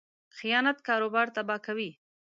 [0.37, 1.89] خیانت کاروبار تباه کوي.